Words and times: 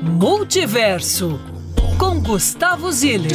Multiverso 0.00 1.40
com 1.98 2.20
Gustavo 2.20 2.92
Ziller. 2.92 3.32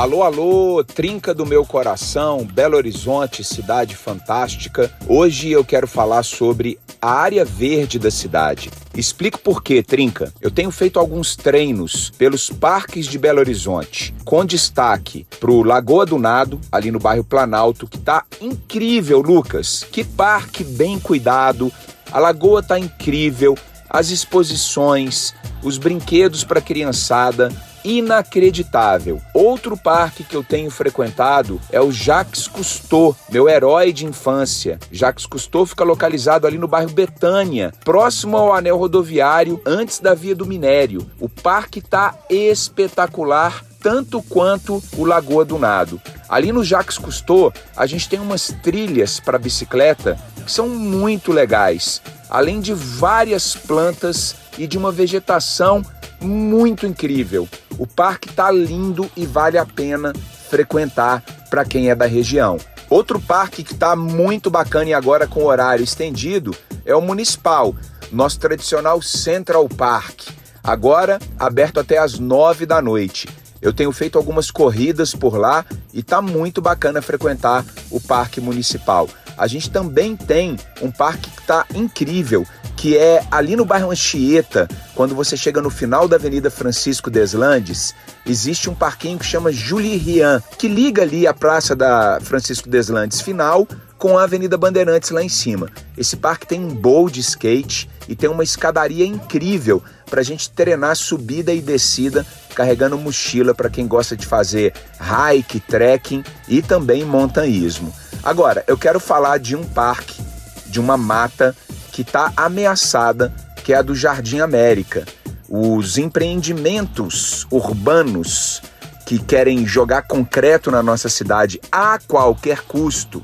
Alô, 0.00 0.22
alô, 0.22 0.82
trinca 0.82 1.34
do 1.34 1.44
meu 1.44 1.62
coração, 1.62 2.48
Belo 2.50 2.74
Horizonte, 2.74 3.44
cidade 3.44 3.94
fantástica. 3.94 4.90
Hoje 5.06 5.50
eu 5.50 5.62
quero 5.62 5.86
falar 5.86 6.22
sobre 6.22 6.78
a 7.02 7.10
área 7.10 7.44
verde 7.44 7.98
da 7.98 8.10
cidade. 8.10 8.70
Explico 8.94 9.38
por 9.38 9.62
quê, 9.62 9.82
trinca. 9.82 10.32
Eu 10.40 10.50
tenho 10.50 10.70
feito 10.70 10.98
alguns 10.98 11.36
treinos 11.36 12.08
pelos 12.16 12.48
parques 12.48 13.04
de 13.04 13.18
Belo 13.18 13.40
Horizonte, 13.40 14.14
com 14.24 14.42
destaque 14.42 15.26
para 15.38 15.50
o 15.50 15.62
Lagoa 15.62 16.06
do 16.06 16.18
Nado, 16.18 16.58
ali 16.72 16.90
no 16.90 16.98
bairro 16.98 17.22
Planalto, 17.22 17.86
que 17.86 17.98
tá 17.98 18.24
incrível, 18.40 19.20
Lucas. 19.20 19.84
Que 19.92 20.02
parque 20.02 20.64
bem 20.64 20.98
cuidado. 20.98 21.70
A 22.10 22.18
lagoa 22.18 22.62
tá 22.62 22.78
incrível, 22.78 23.54
as 23.90 24.08
exposições, 24.08 25.34
os 25.62 25.76
brinquedos 25.76 26.42
para 26.42 26.62
criançada, 26.62 27.52
inacreditável. 27.84 29.20
Outro 29.40 29.74
parque 29.74 30.22
que 30.22 30.36
eu 30.36 30.44
tenho 30.44 30.70
frequentado 30.70 31.58
é 31.72 31.80
o 31.80 31.90
Jacques 31.90 32.46
Cousteau, 32.46 33.16
meu 33.30 33.48
herói 33.48 33.90
de 33.90 34.04
infância. 34.04 34.78
Jacques 34.92 35.24
Cousteau 35.24 35.64
fica 35.64 35.82
localizado 35.82 36.46
ali 36.46 36.58
no 36.58 36.68
bairro 36.68 36.90
Betânia, 36.90 37.72
próximo 37.82 38.36
ao 38.36 38.52
anel 38.52 38.76
rodoviário, 38.76 39.58
antes 39.64 39.98
da 39.98 40.12
Via 40.12 40.34
do 40.34 40.44
Minério. 40.44 41.10
O 41.18 41.26
parque 41.26 41.78
está 41.78 42.14
espetacular, 42.28 43.64
tanto 43.82 44.22
quanto 44.24 44.82
o 44.98 45.06
Lagoa 45.06 45.42
do 45.42 45.58
Nado. 45.58 45.98
Ali 46.28 46.52
no 46.52 46.62
Jacques 46.62 46.98
Cousteau, 46.98 47.50
a 47.74 47.86
gente 47.86 48.10
tem 48.10 48.20
umas 48.20 48.54
trilhas 48.62 49.20
para 49.20 49.38
bicicleta 49.38 50.18
que 50.44 50.52
são 50.52 50.68
muito 50.68 51.32
legais, 51.32 52.02
além 52.28 52.60
de 52.60 52.74
várias 52.74 53.56
plantas 53.56 54.36
e 54.58 54.66
de 54.66 54.76
uma 54.76 54.92
vegetação 54.92 55.82
muito 56.20 56.86
incrível. 56.86 57.48
O 57.78 57.86
parque 57.86 58.28
está 58.28 58.50
lindo 58.50 59.10
e 59.16 59.26
vale 59.26 59.58
a 59.58 59.66
pena 59.66 60.12
frequentar 60.48 61.22
para 61.48 61.64
quem 61.64 61.90
é 61.90 61.94
da 61.94 62.06
região. 62.06 62.58
Outro 62.88 63.20
parque 63.20 63.62
que 63.62 63.72
está 63.72 63.94
muito 63.94 64.50
bacana 64.50 64.90
e 64.90 64.94
agora 64.94 65.26
com 65.26 65.44
horário 65.44 65.84
estendido 65.84 66.54
é 66.84 66.94
o 66.94 67.00
Municipal, 67.00 67.74
nosso 68.10 68.40
tradicional 68.40 69.00
Central 69.00 69.68
Park. 69.68 70.28
Agora 70.62 71.18
aberto 71.38 71.78
até 71.78 71.98
às 71.98 72.18
nove 72.18 72.66
da 72.66 72.82
noite. 72.82 73.28
Eu 73.62 73.72
tenho 73.72 73.92
feito 73.92 74.16
algumas 74.16 74.50
corridas 74.50 75.14
por 75.14 75.36
lá 75.36 75.64
e 75.92 76.02
tá 76.02 76.20
muito 76.22 76.62
bacana 76.62 77.02
frequentar 77.02 77.64
o 77.90 78.00
Parque 78.00 78.40
Municipal. 78.40 79.08
A 79.40 79.46
gente 79.46 79.70
também 79.70 80.14
tem 80.14 80.58
um 80.82 80.90
parque 80.90 81.30
que 81.30 81.40
está 81.40 81.64
incrível, 81.74 82.46
que 82.76 82.94
é 82.94 83.24
ali 83.30 83.56
no 83.56 83.64
bairro 83.64 83.90
Anchieta, 83.90 84.68
quando 84.94 85.14
você 85.14 85.34
chega 85.34 85.62
no 85.62 85.70
final 85.70 86.06
da 86.06 86.16
Avenida 86.16 86.50
Francisco 86.50 87.10
Deslandes, 87.10 87.94
existe 88.26 88.68
um 88.68 88.74
parquinho 88.74 89.18
que 89.18 89.24
chama 89.24 89.50
Julie 89.50 89.96
Rian, 89.96 90.42
que 90.58 90.68
liga 90.68 91.00
ali 91.00 91.26
a 91.26 91.32
Praça 91.32 91.74
da 91.74 92.18
Francisco 92.20 92.68
Deslandes 92.68 93.22
final 93.22 93.66
com 93.96 94.18
a 94.18 94.24
Avenida 94.24 94.58
Bandeirantes 94.58 95.08
lá 95.08 95.22
em 95.22 95.28
cima. 95.30 95.70
Esse 95.96 96.18
parque 96.18 96.46
tem 96.46 96.60
um 96.62 96.74
bowl 96.74 97.08
de 97.08 97.20
skate 97.20 97.88
e 98.06 98.14
tem 98.14 98.28
uma 98.28 98.44
escadaria 98.44 99.06
incrível 99.06 99.82
para 100.04 100.20
a 100.20 100.24
gente 100.24 100.50
treinar 100.50 100.96
subida 100.96 101.50
e 101.50 101.62
descida 101.62 102.26
carregando 102.54 102.98
mochila 102.98 103.54
para 103.54 103.70
quem 103.70 103.86
gosta 103.86 104.14
de 104.14 104.26
fazer 104.26 104.74
hike, 105.00 105.60
trekking 105.60 106.22
e 106.46 106.60
também 106.60 107.06
montanhismo. 107.06 107.90
Agora, 108.22 108.62
eu 108.66 108.76
quero 108.76 109.00
falar 109.00 109.38
de 109.38 109.56
um 109.56 109.64
parque, 109.64 110.22
de 110.66 110.78
uma 110.78 110.96
mata 110.96 111.56
que 111.90 112.02
está 112.02 112.32
ameaçada, 112.36 113.32
que 113.64 113.72
é 113.72 113.76
a 113.76 113.82
do 113.82 113.94
Jardim 113.94 114.40
América. 114.40 115.06
Os 115.48 115.98
empreendimentos 115.98 117.46
urbanos 117.50 118.62
que 119.06 119.18
querem 119.18 119.66
jogar 119.66 120.02
concreto 120.02 120.70
na 120.70 120.82
nossa 120.82 121.08
cidade 121.08 121.60
a 121.72 121.98
qualquer 122.06 122.60
custo 122.62 123.20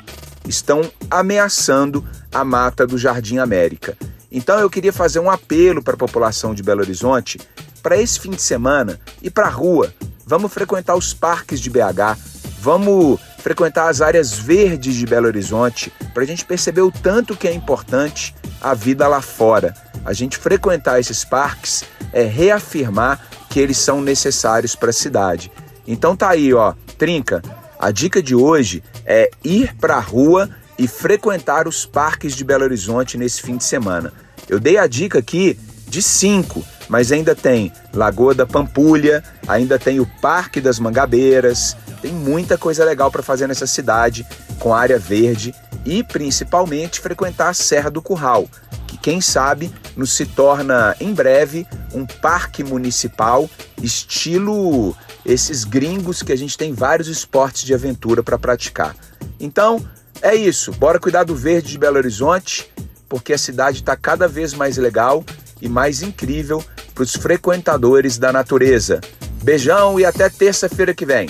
estão 0.48 0.81
ameaçando 1.10 2.04
a 2.32 2.44
mata 2.44 2.87
do 2.87 2.98
Jardim 2.98 3.38
América. 3.38 3.97
Então 4.32 4.59
eu 4.59 4.69
queria 4.69 4.92
fazer 4.92 5.21
um 5.21 5.31
apelo 5.31 5.82
para 5.82 5.94
a 5.94 5.98
população 5.98 6.54
de 6.54 6.62
Belo 6.62 6.81
Horizonte 6.81 7.38
para 7.82 7.97
esse 7.97 8.19
fim 8.19 8.31
de 8.31 8.42
semana 8.42 8.98
ir 9.22 9.31
para 9.31 9.47
a 9.47 9.50
rua. 9.50 9.92
Vamos 10.26 10.53
frequentar 10.53 10.97
os 10.97 11.15
parques 11.15 11.60
de 11.60 11.71
BH, 11.71 12.19
vamos 12.59 13.21
frequentar 13.47 13.89
as 13.89 14.01
áreas 14.01 14.33
verdes 14.33 14.97
de 14.97 15.07
Belo 15.07 15.29
Horizonte 15.29 15.93
para 16.12 16.25
a 16.25 16.27
gente 16.27 16.45
perceber 16.45 16.81
o 16.81 16.91
tanto 16.91 17.37
que 17.37 17.47
é 17.47 17.55
importante 17.55 18.34
a 18.61 18.75
vida 18.75 19.07
lá 19.07 19.23
fora. 19.23 19.73
A 20.05 20.12
gente 20.12 20.37
frequentar 20.37 20.99
esses 20.99 21.25
parques 21.25 21.84
é 22.12 22.25
reafirmar 22.25 23.25
que 23.49 23.61
eles 23.61 23.79
são 23.79 24.01
necessários 24.01 24.75
para 24.75 24.91
a 24.91 24.93
cidade. 24.93 25.53
Então 25.87 26.17
tá 26.17 26.31
aí, 26.31 26.53
ó, 26.53 26.75
trinca. 26.99 27.41
A 27.79 27.93
dica 27.93 28.21
de 28.21 28.34
hoje 28.34 28.83
é 29.05 29.31
ir 29.45 29.77
para 29.77 29.95
a 29.95 30.01
rua 30.01 30.51
e 30.77 30.89
frequentar 30.89 31.69
os 31.69 31.87
parques 31.87 32.34
de 32.34 32.43
Belo 32.43 32.65
Horizonte 32.65 33.17
nesse 33.17 33.41
fim 33.43 33.57
de 33.57 33.63
semana. 33.63 34.13
Eu 34.49 34.59
dei 34.59 34.77
a 34.77 34.89
dica 34.89 35.21
aqui 35.21 35.57
de 35.87 36.03
cinco, 36.03 36.65
mas 36.89 37.13
ainda 37.13 37.33
tem 37.33 37.73
Lagoa 37.95 38.34
da 38.34 38.45
Pampulha, 38.45 39.23
ainda 39.47 39.78
tem 39.78 40.01
o 40.01 40.07
Parque 40.21 40.61
das 40.61 40.81
Mangabeiras, 40.81 41.77
tem 41.97 42.12
muita 42.12 42.57
coisa 42.57 42.84
legal 42.84 43.11
para 43.11 43.23
fazer 43.23 43.47
nessa 43.47 43.67
cidade 43.67 44.27
com 44.59 44.75
área 44.75 44.99
verde 44.99 45.55
e 45.84 46.03
principalmente 46.03 47.01
frequentar 47.01 47.49
a 47.49 47.55
Serra 47.55 47.91
do 47.91 48.03
Curral, 48.03 48.49
que 48.87 48.97
quem 48.97 49.21
sabe 49.21 49.73
nos 49.97 50.12
se 50.12 50.27
torna 50.27 50.97
em 51.01 51.15
breve 51.15 51.67
um 51.95 52.05
parque 52.05 52.65
municipal 52.65 53.49
estilo 53.83 54.97
esses 55.25 55.65
gringos 55.65 56.23
que 56.23 56.33
a 56.33 56.37
gente 56.37 56.57
tem 56.57 56.73
vários 56.73 57.09
esportes 57.09 57.62
de 57.62 57.75
aventura 57.75 58.23
para 58.23 58.39
praticar. 58.39 58.95
Então, 59.41 59.84
é 60.23 60.34
isso, 60.34 60.73
bora 60.73 60.99
cuidar 60.99 61.25
do 61.25 61.34
verde 61.34 61.73
de 61.73 61.78
Belo 61.78 61.97
Horizonte, 61.97 62.71
porque 63.09 63.33
a 63.33 63.39
cidade 63.39 63.78
está 63.78 63.97
cada 63.97 64.27
vez 64.27 64.55
mais 64.55 64.77
legal 64.77 65.25
e 65.61 65.69
mais 65.69 66.03
incrível 66.03 66.65
para 66.95 67.05
os 67.05 67.15
frequentadores 67.15 68.19
da 68.19 68.33
natureza. 68.33 69.01
Beijão 69.43 70.01
e 70.01 70.05
até 70.05 70.28
terça-feira 70.28 70.95
que 70.95 71.07
vem. 71.07 71.28